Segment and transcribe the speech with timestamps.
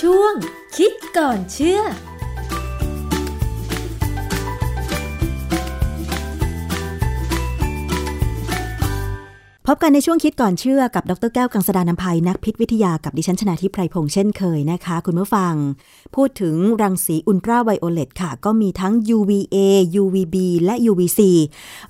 [0.00, 0.34] ช่วง
[0.76, 1.80] คิดก่อนเชื่อ
[9.72, 15.54] พบกันในช่วงคิดก่อนเชื่อกับดรแก้วกังสดานนภัยนักพิษวิทยากับดิฉันชนาทิพไพรพงษ์เช่นเคยนะคะ คุณผู้ฟัง
[16.16, 19.56] พูดถึงรังสีอุลตราไวโอเลตค่ะ ก็มีทั้ง UVA
[20.02, 21.20] UVB และ UVC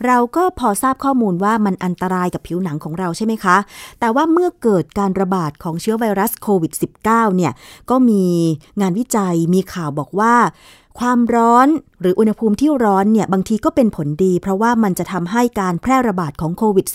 [0.06, 3.56] เราก็พอทราบข้อมูลว่ามันอันตรายกับผิวหนังของเราใช่ไหมคะ
[4.00, 6.72] แต่ว่าเมื่อเกิดการระบาดของเชื้อไวรัสโควิด
[7.04, 7.52] -19 เนี่ย
[7.90, 8.24] ก็มี
[8.80, 10.34] งานวิจัยมีข่าวบอกว่า
[10.98, 11.68] ความร้อน
[12.00, 16.86] หรืออุณหภูมิที่ร้อนเนี่ยบางทีก็เป็นผลดี เพราะว่ามันจะทำให้การแพร่ระบาดของโควิด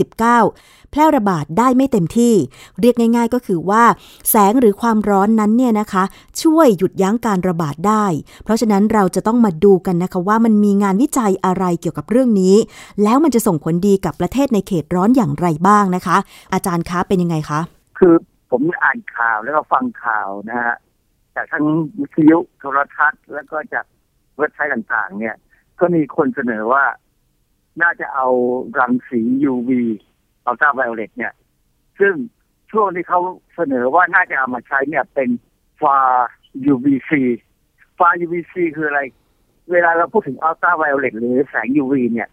[0.41, 2.33] -19 แพร่ระบาดได้ไม่เต็มที่
[2.81, 3.83] เรียกง่าย ๆ ก็คือว่า
[4.29, 6.03] แสงหรือความร้อนนั้นเนี่ยนะคะ
[6.41, 8.05] ช่วยหยุดยั้งการระบาดได้
[8.43, 12.55] เพราะฉะนั้นเราจะต้องมาดูกันนะคะว่ามันมีงานวิจัยอะไรเกี่ยวกับเรื่องนี้
[13.03, 16.17] แล้วมันจะส่งผลดีกับประเทศในเขตร้อนอย่างไรบ้างนะคะ
[16.53, 17.59] อาจารย์คะเป็นยังไงคะ
[17.99, 18.13] คือ
[18.51, 20.75] ผมอ่านข่าวแล้วก็ฟังข่าวนะฮะ
[21.35, 21.65] จากทั้ง
[21.99, 23.85] วิทยุโทรทัศน์ แล้วก็จาก
[24.37, 25.35] เว็บไซต์ต่างๆ เนี่ย
[25.79, 26.85] ก็มีคนเสนอว่า
[27.81, 28.27] น่าจะเอา
[28.79, 29.69] รังสี UV
[30.45, 31.33] อัลตราไวโอเลตเนี่ย
[31.99, 32.13] ซึ่ง
[32.71, 33.19] ช่วงที่เขา
[33.55, 35.29] เสนอว่าน่าจะเอามาใช้เนี่ยเป็น
[35.81, 35.97] ฟา
[36.73, 37.11] UVC
[37.97, 39.01] ฟา UVC คืออะไร
[39.71, 42.29] เวลาเราพูดถึงอัลตราไวโอเลตหรือแสง UV เนี่ย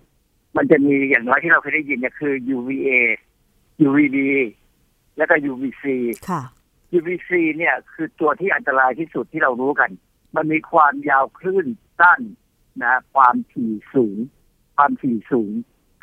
[0.56, 2.89] มันจะมีอย่างน้อยที่เราเคยได้ยินเนี่ยคือ UVA
[3.86, 4.17] UVB
[5.17, 5.84] แล้วก็ UVC
[6.30, 6.42] ค่ะ
[6.96, 9.90] UVC เนี่ยคือตัวที่อันตรายที่สุดที่เรารู้กัน
[10.36, 11.66] มันมีความยาวคลื่น
[12.00, 12.20] สั้น
[12.82, 14.16] นะความถี่สูง
[14.76, 15.52] ความถี่สูง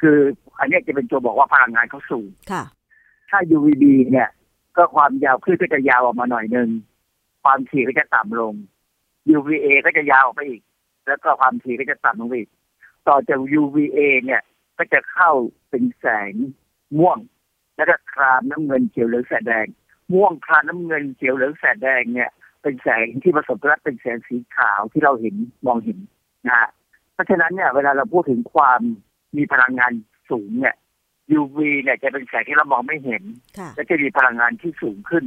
[0.01, 0.19] คือ
[0.59, 2.63] อันนี้จะเป็นตัวบอกว่าพลังงานเขาสูงค่ะ
[3.29, 4.29] ถ้า UVB เนี่ย
[4.77, 6.69] ก็ความยาวคลื่นก็จะยาวออกมาหน่อยหนึ่ง
[7.43, 8.53] ความถี่ก็จะต่ำลง
[9.35, 10.61] UVA ก็จะยาวออกไปอีก
[11.07, 12.49] แล้วก็ความถี่ก็จะต่ำลงไปอีก
[13.07, 14.41] ต่อจาก UVA เนี่ย
[14.77, 15.31] ก็จะเข้า
[15.69, 16.33] เป็นแสง
[16.97, 17.19] ม่วง
[17.75, 19.67] แล้วก็ครามน้ำเงินเขียวเหลืองแสดแดง
[20.13, 25.97] ม่วงครามน้ำเงินเขียวเหลืองแสดแดงเนี่ยเป็นแสงที่ผสมกันเป็นแสงสีขาวที่เราเห็นมองเห็น
[26.47, 26.70] นะฮะ
[27.14, 28.81] เพราะฉะนั้นเนี่ยเวลาเราพูดถึงความ
[29.37, 29.92] มีพลังงาน
[30.30, 30.75] สูงเนี่ย
[31.39, 33.23] UV เนี่ยจะเป็นแสงที่เรามองไม่เห็น
[33.59, 35.23] ค่ะและจะมีพลังงานที่สูงขึ้น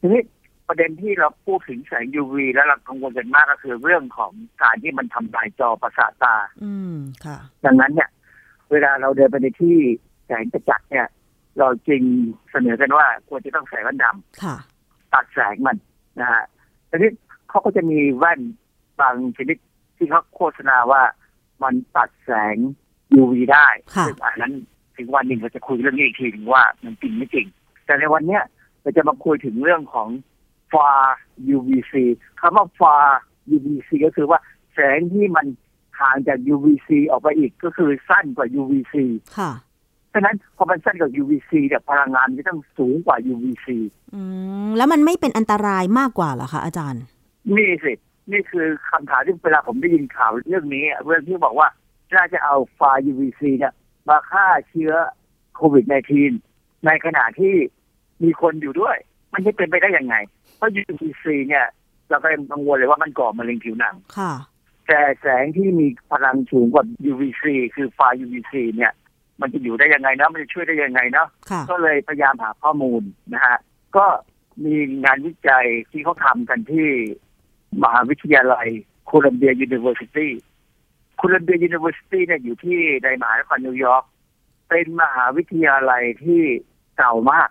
[0.00, 0.22] ทีนี้
[0.68, 4.32] ประเด็นที่เราพูดถึงแสง UV แล้วเรากังวลกันมากก็คือเรื่องของ
[4.62, 8.10] การที่มันทำลายจอประสาทตา อืมค่ะ ดังนั้นเนี่ย
[8.70, 9.76] เวลาเราเดินไปในที่
[10.26, 11.06] แสงประจักษ์เนี่ย
[11.58, 12.02] เราจึง
[12.50, 14.06] เสนอกันว่าควรจะต้องใส่แว่นด
[14.42, 15.76] ค่ะำตัดแสงมัน
[16.20, 16.44] นะฮะ
[16.90, 17.10] ทีนี้
[17.48, 18.40] เขาก็จะมีแว่น
[19.00, 19.58] บางชนิด
[19.96, 21.02] ที่เขาโฆษณาว่า
[21.62, 22.56] มันตัดแสง
[23.20, 23.66] UV ได้
[23.96, 24.52] ค่ะซึ่งอันนั้น
[24.96, 27.46] ถึงวันหนึ่งเราจะคุยเรื่องนี้อีกทีหนึงว่ามันจริงไม่จริง
[27.84, 28.42] แต่ในวันเนี้ย
[28.82, 30.08] เราจะมาคุยถึงเรื่องของ
[30.72, 31.00] far
[31.56, 31.94] UVC
[32.40, 33.06] คำว่า far
[33.54, 34.38] UVC ก็คือว่า
[34.74, 35.46] แสงที่มัน
[36.00, 38.94] ห่างจาก UVC ออกไปอีกก็คือสั้นกว่า UVC
[39.38, 39.50] ค่ะ
[40.12, 43.66] ฉะนั้นพอมันสั้นกว่า UVC เนี่ยพลังงานมันจะต้องสูงกว่า UVC
[44.14, 44.22] อื
[44.66, 47.02] มแล้วมันไม่เป็นอันตรายมากกว่าเหรอคะอาจารย์
[47.56, 47.92] นี่สิ
[48.32, 51.68] นี่คือคำถามที่เวลาผมได้ยินข่าวเรื่องนี้เรื่องที่บอกว่า
[52.16, 52.80] น่าจะเอาไฟ
[53.10, 53.72] UVC เนี่ย
[54.08, 54.92] มาฆ่าเชื้อ
[55.56, 55.84] โควิด
[56.34, 57.54] -19 ในขณะที่
[58.22, 58.96] มีคนอยู่ด้วย
[59.32, 60.14] มันจะเป็นไปได้ยังไง
[60.56, 61.66] เพราะ UVC เนี่ย
[62.10, 64.32] เราก็ยังกังวลเลยว่ามันก่อมะเร็งผิวหนัง ค่ะ
[64.88, 68.92] แต่แสงที่มีพลังสูงกว่า UVC คือไฟ UVC เนี่ย
[69.40, 73.02] มันจะอยู่ได้ยังไงนะมันจะช่วยได้ยังไงเนาะค่ะก็เลยพยายามหาข้อมูล
[73.34, 73.56] นะฮะ
[73.96, 74.06] ก็
[74.64, 76.88] มีงานวิจัยที่เขาทำกันที่
[77.82, 78.68] มหาวิทยาลัย
[79.06, 84.04] Columbia University Columbia University เนี่ยอยู่ที่ในมหานครนิวยอร์ก
[84.68, 86.42] เป็นมหาวิทยาลัยที่
[86.96, 87.48] เก่ามาก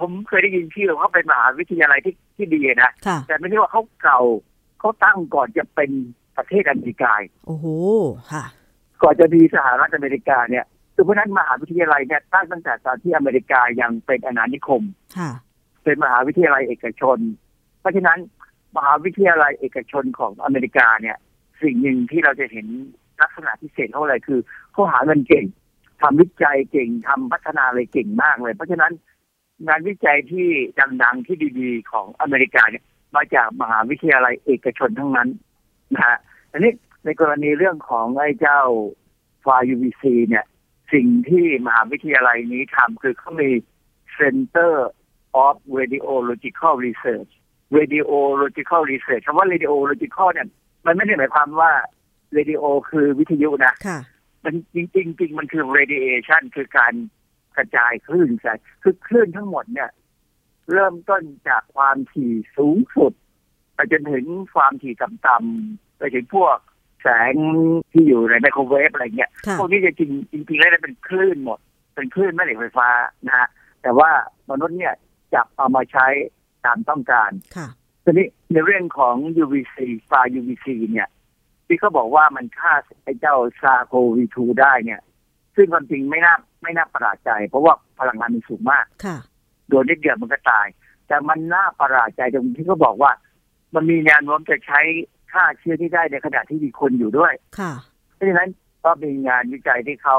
[0.00, 4.20] ผมเคยได้ยินชื่อเขาเป็นมหาวิทยาลัยที่ที่ดีนะค่ะแต่ไม่ใช่ว่าเขาเก่า
[4.80, 5.90] เขาตั้งก่อนจะเป็น
[6.36, 7.12] ประเทศอเมริกา
[7.46, 7.66] โอ้โห
[8.32, 8.44] ค่ะ
[9.02, 10.64] ก่อนจะมีสหรัฐอเมริกาเนี่ย
[11.00, 14.82] คือเพราะฉะนั้นมหาวิทยาลัยเนี่ยตั้งตั้งแต่ตอนที่อเมริกายังเป็นอาณานิคม
[15.18, 15.30] ค่ะ
[15.84, 17.18] เป็นมหาวิทยาลัยเอกชน
[17.80, 18.18] เพราะฉะนั้น
[18.76, 21.16] มหาวิทยาลัยเอกชนของอเมริกาเนี่ย
[21.62, 22.66] สิ่งหนึ่งที่เราจะเห็น
[23.20, 24.40] ลักษณะพิเศษเขาอะไรคือ
[24.72, 25.44] เขาหาเงินเก่ง
[26.00, 28.92] ทำวิจัยเก่งทำพัฒนาอะไรเก่งมากเลย เพราะฉะนั้น
[29.68, 30.48] งานวิจัยที่
[31.02, 32.84] ดังๆที่ดีๆ ของอเมริกาเนี่ย
[33.16, 35.28] มาจากมหาวิทยาลัยเอกชนทั้งนั้น
[35.94, 36.18] นะฮะ
[36.52, 36.72] อันนี้
[37.04, 38.60] ในกรณีเรื่องของไอ้เจ้า
[39.44, 40.44] ฟา UVC เนี่ย
[40.92, 43.50] สิ่งที่มหาวิทยาลัยนี้ทำคือเขามี
[44.18, 44.74] Center
[45.44, 47.30] of Radiological Research
[47.78, 50.48] Radiological Research คำว่า Radiological เนี่ย
[50.86, 51.72] มันไม่ได้หมายความว่า
[52.36, 53.98] Radio คือวิทยุนะค่ะ
[54.44, 56.94] มันจริงๆจริงมันคือ radiation คือการ
[57.56, 59.90] กระจายคลื่นแสงคือคลื่นทั้งหมดเนี่ย
[60.72, 63.12] เริ่มต้นจากความถี่สูงสุด
[63.74, 66.56] ไปจนถึงความถี่ต่ำๆไปถึงพวก
[67.02, 67.34] แสง
[67.92, 70.10] ที่อยู่ในไมโครเวฟอะไรเงี้ยค่ะพวกนี้จะจริง
[70.48, 71.58] จริงๆแล้วเป็นคลื่นหมด
[71.94, 72.88] เป็นคลื่นแม่เหล็กไฟฟ้า
[73.26, 73.48] นะฮะ
[73.82, 74.10] แต่ว่า
[74.50, 74.94] มนุษย์เนี่ย
[75.34, 76.06] จับเอามาใช้
[76.64, 77.68] ตามต้องการค่ะ
[78.04, 79.76] ทีทีนี้ในเรื่องของ UVC
[80.08, 81.08] ฟา UVC เนี่ย
[81.66, 82.72] ที่เขาบอกว่ามันฆ่า
[83.04, 85.00] ไอ้เจ้าซาโควีทูได้เนี่ย
[85.56, 89.16] ซึ่งความจริงไม่น่าไม่น่าประหลาดใจ เพราะว่าพลังงานมันสูงมากค่ะ
[89.68, 90.66] โดนนิดเดียวมันก็ตาย
[91.06, 93.12] แต่มันน่าประหลาดใจตรงที่เขาบอกว่า
[93.74, 94.80] มันมีแนวโน้มจะใช้
[95.32, 97.72] ฆ่าเชื้อที่ได้ในขณะที่มีคนอยู่ด้วย ค่ะ
[98.14, 98.50] เพราะฉะนั้น
[98.84, 100.18] ก็มีงานวิจัยที่เขา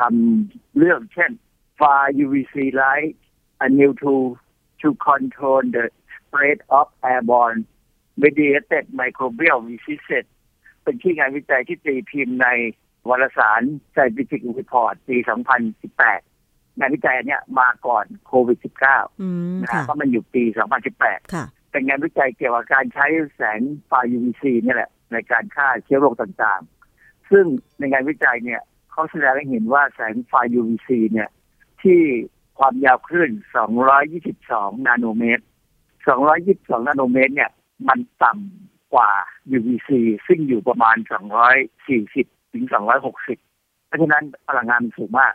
[0.00, 1.30] ทำเรื่องเช่น
[1.78, 3.14] far UVC light
[3.66, 4.26] a new tool
[4.80, 7.60] to control the spread of airborne
[8.22, 10.26] mediated microbial diseases
[10.82, 12.48] เป็นที่งานวิจัยที่ตีพิมพ์ใน
[13.08, 13.62] วารสาร
[13.94, 15.16] Scientific Report ปี
[15.98, 20.42] 2018 งานวิจัยอันเนี้ยมาก่อนโควิด -19 อืมนะค่ะฮะเพราะมันอยู่ปี
[20.88, 21.44] 2018ค่ะ
[21.74, 23.06] เป็นงานวิจัยเกี่ยวกับการใช้
[23.36, 27.44] แสงไฟ UVC เนี่ยแหละ ในการฆ่าเชื้อโรคต่างๆ ซึ่ง
[27.78, 28.60] ในงานวิจัยเนี่ย
[28.90, 31.28] เขาแสดงให้เห็นว่าแสงไฟ UVC เนี่ย
[31.82, 32.00] ที่
[32.58, 33.30] ความยาวคลื่น
[34.08, 35.44] 222 นาโนเมตร
[36.14, 37.50] 222 นาโนเมตร เนี่ย
[37.88, 39.10] มันต่ำกว่า
[39.56, 39.90] UVC
[40.26, 40.96] ซึ่งอยู่ประมาณ
[41.74, 42.64] 240 ถึง
[43.26, 45.34] 260 เพราะฉะนั้นพลังงานสูงมาก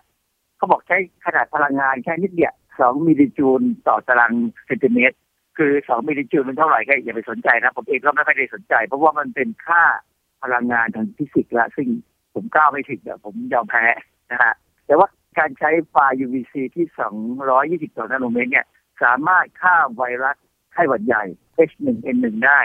[0.58, 4.34] เขาบอกใช้ขนาดพลังงานแค่นิดเดียว 2 มิลลิจูลต่อตาราง
[4.66, 5.18] เซนติเมตร
[5.62, 9.84] คือสองมิลลิจูลมันเท่าไหร่ก็อย่าไปสนใจนะ ผมเองก็ไม่ค่อยได้สนใจ เพราะว่ามันเป็นค่า
[10.44, 11.88] พลังงานทางฟิสิกส์ละซึ่ง
[12.34, 13.86] ผมก้าวไม่ถึงเดี๋ยวผมยอมแพ้
[14.32, 14.54] นะฮะ
[14.86, 15.08] แต่ว่า
[15.40, 15.96] การใช้ไฟ
[16.26, 16.86] UVC ที่
[18.06, 18.66] 222นาโนเมตรเนี่ย
[19.04, 20.38] สามารถฆ่าไวรัส
[20.74, 21.24] ไข้หวัดใหญ่
[21.70, 22.60] H1N1 ได้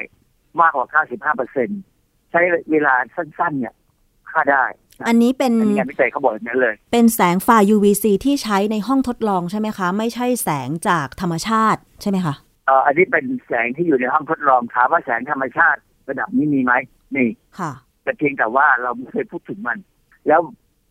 [0.60, 1.04] มากกว่า
[1.34, 3.74] 95%ใช้เวลาสั้นๆ เนี่ย
[4.30, 4.64] ฆ่าได้
[5.08, 16.72] อันนี้เป็นอันนี้งานวิจัยเขาบอกอย่างนั้นเลย เป็นแสงไฟ UVC ที่ใช้ในห้องทดลองใช่ไหมคะ ไม่ใช่แสงจากธรรมชาติใช่ไหมคะเอ่ออันนี้เป็นแสงที่อยู่ในห้องทดลองถามว่าแสงธรรมชาติระดับนี้มีไหม
[17.16, 17.28] นี่
[17.58, 17.72] ค่ะ
[18.02, 19.78] แต่เพียงแต่ว่าเราไม่เคยพูดถึงมัน
[20.28, 20.40] แล้ว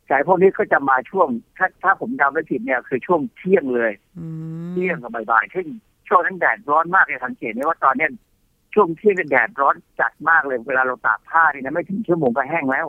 [0.09, 1.27] สายพวกนี้ก็จะมาช่วง
[1.57, 4.27] ถ้าถ้าผมจำไม่ผิดเนี่ยคือช่วงเที่ยงเลยอื
[4.65, 5.67] มเที่ยงกับบ่ายๆซึ่ง
[6.07, 8.11] ช่วงนั้นแดดร้อนมากเลยสังเกตได้ว่าตอนเนี้ย
[8.73, 12.87] ช่วงเที่ยงเนี่ยแดดร้อนจัดมากเลยเวลาเราตากผ้านี่นะไม่ถึงชั่วโมงก็แห้งแล้ว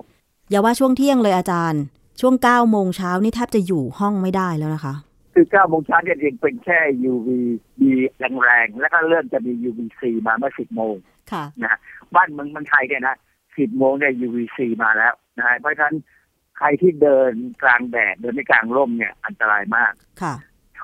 [0.50, 1.82] อย่าว่าช่วงเที่ยงเลยอาจารย์
[2.20, 4.94] ช่วง9โมงเช้านี่แทบจะอยู่ห้องไม่ได้แล้วนะคะ
[5.34, 6.78] คือ9โมงเช้าเนี่ยยังเป็นแค่
[7.12, 7.82] UVB
[8.18, 10.94] แรงๆ แล้วก็เริ่มจะมี UVC มาเมื่อ 10 โมง
[11.32, 11.78] ค่ะนะ
[12.14, 13.16] บ้านเมืองมันไทยเนี่ยนะ
[13.46, 15.96] 10 โมงเนี่ย UVC มาแล้วนะฮะเพราะฉะนั้น
[16.58, 17.32] ใครที่เดิน
[17.62, 19.92] กลางแดดเดินในกลางร่มเนี่ยอันตรายมาก
[20.22, 20.34] ค่ะ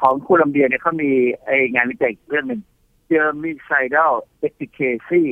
[0.01, 1.11] ของโคลัมเบียเนี่ยเขามี
[1.45, 2.61] ไองานวิจัยอีกเรื่องหนึ่ง
[3.11, 4.15] germicidal
[4.47, 5.25] efficacy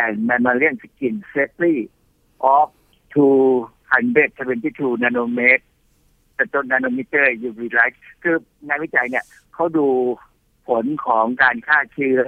[0.00, 1.74] and mammalian skin safety
[2.56, 2.68] of
[3.14, 5.62] 272 nanometer
[6.42, 8.36] แต่ต้นนาโนมิเตอร์ UV light คือ
[8.66, 9.24] งานวิจัยเนี่ย
[9.54, 9.86] เขาดู
[10.68, 12.20] ผลของการฆ่าเชื้อ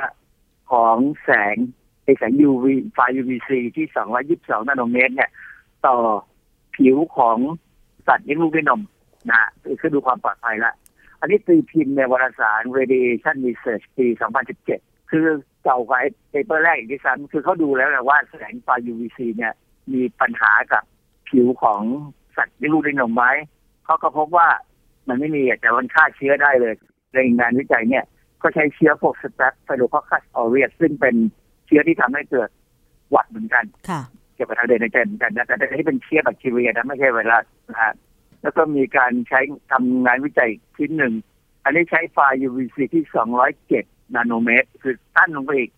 [0.71, 1.57] ของแสง
[2.05, 2.65] ไอแสง UV
[2.95, 3.87] ไฟ UVC ที่
[4.63, 5.31] 222 นาโนเมตร เนี่ย
[5.87, 5.97] ต่อ
[6.77, 7.39] ผิวของ
[8.07, 8.81] สัตว์เลี้ยงลูกด้วยนม
[9.31, 9.41] นะ
[9.81, 10.73] คือดูความปลอดภัยละ
[11.21, 14.07] อันนี้ตีพิมพ์ในวารสาร Radiation Research ปี
[14.59, 15.27] 2017 คือ
[15.65, 16.01] เก่ากว่า
[16.31, 19.53] เปเปอร์แรกอีกที่ซ้ำคือเขาดูแล้วแหละว่าแสงไฟ UVC เนี่ย
[19.93, 20.85] มีปัญหากับ
[21.29, 21.83] ผิวของ
[22.37, 23.25] สัตว์เลี้ยงลูกด้วยนมไหม
[23.85, 24.49] เขาก็พบว่า
[25.09, 26.75] มันไม่มีแต่มันฆ่าเชื้อได้เลย
[27.15, 28.05] ในงานวิจัยเนี่ย
[28.43, 31.15] ก็ใช้เชื้อพวกสแตปไฟโลคอคัสออเรียซึ่งเป็น
[31.67, 32.51] เชื้อที่ทำให้เกิด
[33.11, 34.01] หวัดเหมือนกันค่ะ
[34.35, 37.95] เกี่ยวกับทางเดินหายใจเหมือนกันนะแต่แต่ที่เป็นเชื้อแบคทีเรียนะไม่ใช่ไวรัสนะฮะ
[38.43, 39.41] แล้วก็มีการใช้
[39.73, 41.15] ทำงานวิจัยชิ้นหนึ่ง
[41.65, 43.05] อันนี้ใช้ไฟ UVC ที่
[43.59, 45.71] 207 นาโนเมตร คือสั้นลงไปอีก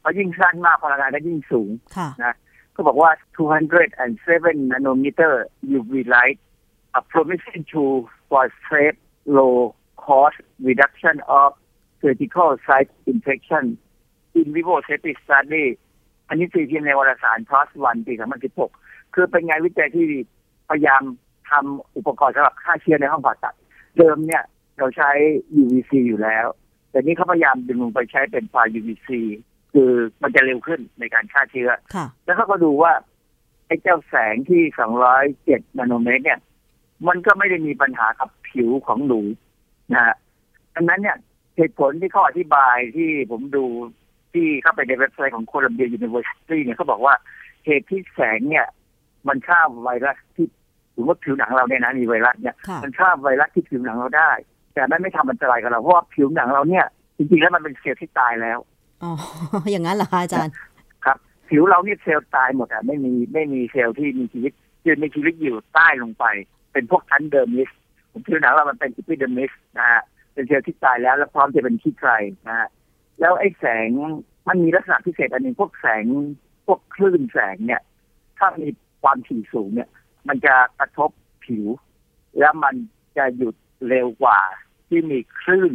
[0.00, 2.08] เพราะยิ่งสั้นมากพลังงานก็ยิ่งสูงค่ะ
[2.74, 3.10] ก็บอกว่า
[3.86, 5.34] 207 nanometer
[5.78, 6.38] UV light
[6.98, 10.36] a promising tool for safe low cost
[10.68, 11.48] reduction of
[12.00, 13.64] surgical site infection
[14.34, 15.66] in vivo safety study
[16.28, 18.14] อันนี้ตีพิมพ์ในวารสาร PLOS ONE ปี
[18.64, 20.06] 2016 คือเป็นงานวิจัยที่
[20.68, 21.02] พยายาม
[21.50, 23.54] ทำอุปกรณ์สำหรับฆ่าเชื้อในห้องผ่าตัด
[23.98, 24.44] เดิมเนี่ย
[24.78, 25.10] เราใช้
[25.62, 26.46] UVC อยู่แล้ว
[26.90, 29.08] แต่นี่เขาพยายามดึงลงไปใช้เป็นไฟ UVC
[29.72, 29.90] คือ
[30.22, 32.92] มันจะเร็วขึ้นในการฆ่าเชื้อค่ะแล้วเขาก็ดูว่า
[33.66, 34.62] ไอ้เจ้าแสงที่
[35.20, 36.40] 207 นาโนเมตรเนี่ย
[37.08, 39.20] มันก็ไม่ได้มีปัญหากับผิวของหนู
[39.94, 40.14] นะฮะ
[40.74, 41.16] ดังนั้นเนี่ย
[41.56, 43.64] เหตุผลที่เขาอธิบายที่ผมดู
[44.32, 47.14] ที่เข้าไปในเว็บไซต์ของ Columbia University เนี่ยเขาบอกว่า
[47.66, 48.66] เหตุที่แสงเนี่ย
[49.28, 50.46] มันฆ่าไวรัสที่
[50.94, 54.30] สมมติผิวหนังเราเนี่ยนะมีไวรัสเนี่ยค่ะมันฆ่าไวรัสที่ผิวหนังเราได้
[54.74, 56.84] แต่มันไม่ทำอันตรายกับเราเพราะว่าผิวหนังเราเนี่ย
[57.16, 58.58] จริงๆแล้วมันเป็นเซลล์ที่ตายแล้ว
[59.02, 59.12] อ๋อ
[59.70, 60.52] อย่างนั้นเหรอคะอาจารย์
[61.04, 61.18] ครับ
[61.48, 64.52] ผิวเราเนี่ยเซลล์ตายหมดอะไม่มีไม่มีเซลล์ที่มีชีวิต
[64.86, 66.24] ยืนมีชีวิตอยู่ใต้ลงไป
[66.72, 67.70] เป็นพวกชั้น dermis
[68.12, 70.02] ผมผิวหนังเรามันเป็น epidermis นะฮะ
[70.32, 72.10] เป็นเซลล์ที่ตายแล้วแล้วพร้อมจะเป็นขี้ไคร
[72.48, 72.68] นะฮะ
[73.20, 73.90] แล้วไอ้แสง
[74.48, 76.04] มันมีลักษณะพิเศษอันหนึ่งพวกแสง
[76.66, 77.82] พวกคลื่นแสงเนี่ย
[78.38, 78.68] ถ้ามี
[79.02, 79.88] ความถี่สูงเนี่ย
[80.28, 81.10] มันจะกระทบ
[81.44, 81.66] ผิว
[82.38, 82.74] แล้วมัน
[83.16, 83.54] จะหยุด
[83.88, 84.40] เร็วกว่า
[84.88, 85.72] ที่มีคลื่น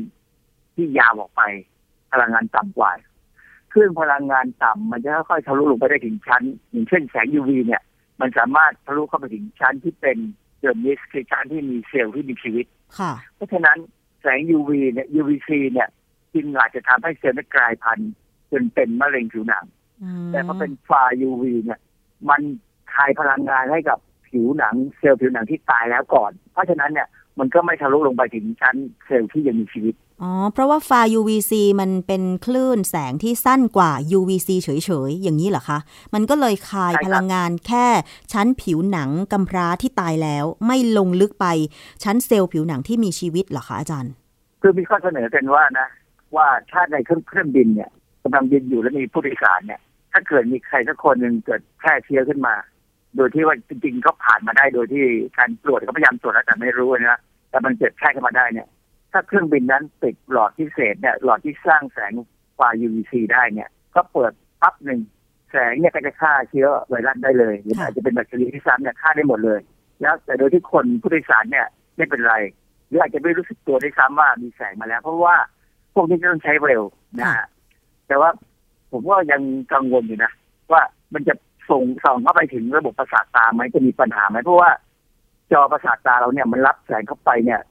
[0.75, 1.41] ที่ยาวออกไป
[2.11, 2.91] พลังงานต่ำกว่า
[3.71, 7.81] คือรื่องพลังงานต่ำมันจะค่อยๆทะลุลงไปได้ถึงชั้นอย่างเช่นแสง UV เนี่ย
[8.21, 10.17] มันสามารถทะลุเข้าไปถึงชั้นที่เป็น
[10.59, 12.65] dermis คือชั้นที่มีเซลล์ที่มีชีวิต
[12.99, 13.77] ค่ะเพราะฉะนั้น
[14.21, 15.89] แสง UV เนี่ย UVC เนี่ย
[16.33, 18.11] จึงอาจจะทำให้เซลล์นั้นกลายพันธุ์
[18.51, 19.65] จนเป็นมะเร็งผิวหนัง
[20.03, 21.79] อืมแต่พอเป็นฟา UV เนี่ย
[22.29, 22.41] มัน
[22.93, 27.07] คายพลังงานให้กับผิวหนังเซลล์ผิวหนังที่ตายแล้วก่อน เพราะฉะนั้นเนี่ย
[27.39, 34.69] มันก็ไม่ทะลุลงไปถึงชั้นเซลล์ที่ยังมีชีวิต อ๋อ เพราะว่าฟา UVC มันเป็นคลื่นแสงที่สั้นกว่า UVC เฉ
[35.09, 35.79] ยๆ อย่างนี้เหรอคะ
[36.13, 37.87] มันก็เลยคายใช่ครับพลังงานแค่
[38.33, 41.45] ชั้นผิวหนังกำพร้าที่ตายแล้ว ไม่ลงลึกไป
[42.03, 44.13] ชั้นเซลล์ผิวหนังที่มีชีวิตเหรอคะอาจารย์
[44.61, 45.87] คือมีข้อเสนอกันว่านะ
[46.35, 47.89] ว่าถ้าในเครื่องเครื่องบินเนี่ย
[48.23, 49.81] กำลังบินอยู่แล้วมีผู้โดยสารเนี่ย
[50.11, 52.55] ถ้าเกิดมีใครสักคนหนึ่งเกิดแพร่เชื้อขึ้นมา
[53.15, 55.05] โดยที่ว่าจริงๆเขาผ่านมาได้โดยที่
[55.37, 57.19] การตรวจเขาพยายามตรวจแล้วแต่ไม่รู้นะ
[57.49, 58.67] แต่มันเกิดแพร่ขึ้นมาได้เนี่ย
[59.11, 62.13] ถ้าเครื่องบินนั้นติดหลอดพิเศษเนี่ยหลอดที่สร้างแสง
[62.55, 64.99] ไฟ UVC ได้เนี่ยก็เปิดปั๊บหนึ่ง
[65.51, 69.59] แสงเนี่ยก็จะฆ่าเชื้อไวรัสได้เลยหรือค่ะอาจจะเป็นแบคทีเรียที่ซ้ำเนี่ยฆ่าได้หมดเลย
[70.01, 72.35] แล้วแต่โดยที่คนผู้โดยสารเนี่ยไม่เป็นไร
[72.87, 75.35] หรืออาจจะไม่รู้สึกตัวด้วยซ้ำว่ามีแสงมาแล้ว เพราะว่า
[75.93, 76.83] พวกนี้จะต้องใช้เร็ว
[77.19, 77.47] นะฮะ
[78.07, 78.29] แต่ว่า
[78.91, 79.41] ผมว่ายัง
[79.73, 80.31] กังวลอยู่นะ
[80.71, 80.81] ว่า
[81.13, 81.33] มันจะ
[81.69, 84.69] ส่งส่องเข้าไปถึงระบบประสาทตาไหมจะมีปัญหาไหมเพราะว่า
[85.51, 87.61] จอประสาทตาเราเนี่ยมันรับแสงเข้าไปเนี่ย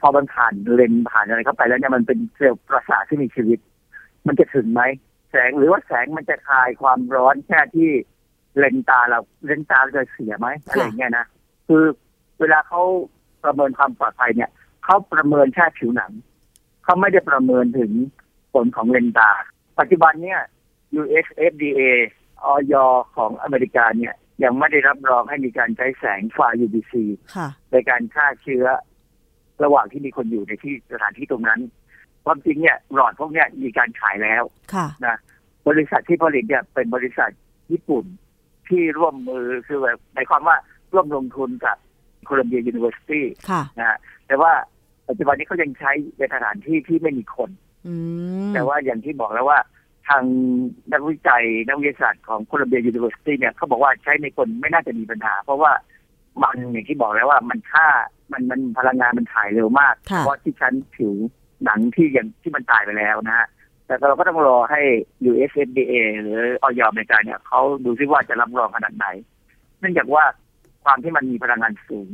[0.00, 3.58] พอมันผ่านเลนส์ผ่านอะไรเข้าไปแล้วเนี่ยมันเป็นเซลล์ประสาทที่มีชีวิต
[4.26, 4.82] มันจะถึงไหม
[5.30, 7.90] แสงหรือว่าแสงมันจะคลายความร้อนแค่ที่
[8.58, 11.26] เลนส์ตาเราเลนส์ตาเราจะเสียไหมอะไรอย่างเงี้ยนะ
[11.68, 11.84] คือ
[12.40, 12.82] เวลาเขา
[13.44, 14.50] ประเมินความปลอดภัยเนี่ย
[14.84, 16.12] เขาประเมินแค่ผิวหนัง
[16.84, 17.92] เขาไม่ได้ประเมินถึง
[18.52, 19.30] ผลของเลนส์ตา
[19.78, 20.40] ปัจจุบันเนี่ย
[21.00, 21.80] US FDA
[22.44, 22.74] ออย
[23.16, 24.14] ของอเมริกาเนี่ย
[24.44, 26.94] ยังไม่ได้รับรองให้มีการใช้แสงไฟ UVC
[27.36, 28.64] ค่ะในการฆ่าเชื้อ
[29.64, 31.60] ระหว่างที่มีคนอยู่ในที่สถานที่ตรงนั้น
[32.24, 34.42] ความจริงเนี่ยหลอดพวกเนี้ยมีการขายแล้ว
[34.74, 35.16] ค่ะนะ
[35.68, 37.30] บริษัทที่ผลิตเนี่ยเป็นบริษัท
[37.72, 38.04] ญี่ปุ่น
[38.68, 40.56] ที่ร่วมมือคือแบบหมายความว่า
[40.92, 41.76] ร่วมลงทุนกับ
[42.24, 44.52] Columbia University ค่ะนะฮะแต่ว่า
[45.08, 47.50] ปัจจุบันนี้เขายังใช้ในสถานที่ที่ไม่มีคน
[47.86, 47.94] อื
[48.48, 49.58] มแต่ว่าอย่างที่บอกแล้วว่า
[50.08, 50.24] ทาง
[50.92, 55.72] นักวิจัยนักวิทยาศาสตร์ของ Columbia University เนี่ยเขาบอกว่าใช้ในคนไม่น่าจะมีปัญหา เพราะว่า
[56.42, 57.86] มันอย่างที่บอกแล้วว่ามันค่า
[58.32, 61.14] มันมันพลังงานมันถ่ายเร็วมากค่ะเพราะที่ชั้นผิว
[61.64, 63.46] หนังที่ยังที่มันตายไปแล้วนะฮะ
[63.86, 64.80] แต่เราก็ต้องรอให้
[65.30, 69.06] USFDA หรืออย.อเมริกาเนี่ยเขาดูซิว่าจะรับรองขนาดไหน
[69.80, 70.24] เนื่องจากว่า
[70.84, 72.08] ความที่มันมีพลังงานสูง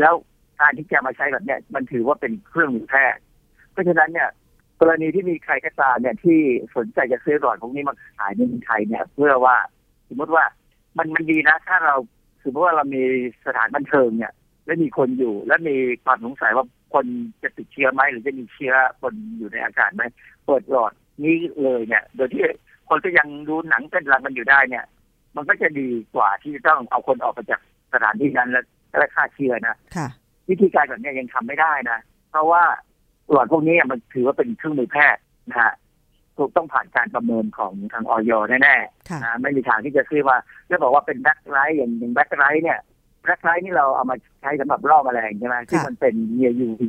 [0.00, 0.14] แล้ว
[0.60, 3.22] การที่จะมาใช้แบบเนี้ยมันถือว่าเป็นเครื่องมือแพทย์
[3.72, 4.28] เพราะฉะนั้นเนี่ย
[4.80, 6.38] กรณีที่มีใครก็ตามเนี่ยที่
[6.76, 9.56] สนใจจะซื้อหลอดพวกนี้มาขายในเมืองไทยเนี่ย เพื่อว่า
[10.08, 10.44] สมมติว่า
[10.98, 11.96] มันมันดีนะ ถ้าเรา
[12.42, 13.02] สมมติว่าเรามี
[13.46, 14.32] สถานบันเทิงเนี่ย
[14.66, 17.06] และมีคนอยู่ และมีความสงสัยว่าคน
[17.42, 20.02] จะติดเชื้อไหมหรือจะมีเชื้อคนอยู่ในอากาศไหม
[20.46, 20.92] เปิดหลอด
[21.24, 22.42] นี้เลยเนี่ย โดยที่
[22.88, 24.84] คนก็ยังดูหนังเต้นรำมันอยู่ได้เนี่ย
[25.36, 27.60] มันก็จะดีกว่าที่จะต้องเอาคนออกไปจาก
[27.92, 28.62] สถานที่นั้นและ
[28.98, 30.08] และฆ่าเชื้อนะค่ะ
[30.48, 31.98] วิธีการแบบเนี้ยยังทำไม่ได้นะ
[32.30, 32.62] เพราะว่า
[33.30, 35.72] หลอดพวกนี้มันถือว่าเป็นเครื่องมือแพทย์นะฮะ
[36.38, 38.76] ถูกต้องผ่านการประเมินของทางอย.แน่
[39.08, 40.36] ค่ะๆนะไม่มีทางที่จะซื้อมา
[40.68, 42.78] แล้วบอกว่าเป็น black light อย่างอย่าง black light เนี่ย
[43.24, 46.82] black light นี่เราเอามาใช้สำหรับล่อแมลงใช่ไหมที่มันเป็นเนีย UV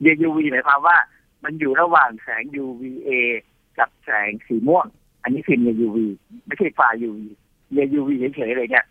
[0.00, 0.96] เนีย UV หมายความว่า
[1.44, 3.08] มันอยู่ระหว่างแสง UVA
[3.78, 4.86] กับแสงสีม่วง
[5.22, 5.98] อันนี้คือเนีย UV
[6.46, 7.20] ไม่ใช่ฟ้า UV
[7.72, 8.84] เนีย UV เฉยๆเลยเนี่ย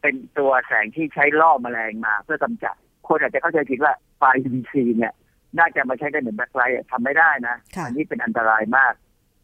[0.00, 2.74] เป็นตัวแสงที่ใช้ล่อแมลงมาเพื่อกำจัด
[3.08, 5.12] คนอาจจะเข้าใจผิดว่าไฟ UVC เนี่ย
[5.58, 8.92] น่าจะมาใช้ได้เหมือนแบ็คไลท์ทำไม่ได้นะค่ะอันี้เป็นอันตรายมาก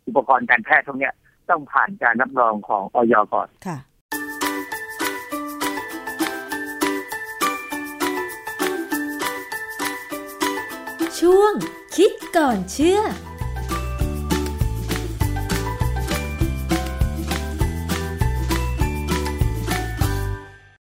[0.06, 1.10] อุปกรณ์การแพทย์พวกนี้
[1.50, 3.78] ต้องผ่านการรับรองของออยก่อนค่ะ
[11.20, 11.52] ช่วง
[11.96, 13.00] คิดก่อนเชื่อ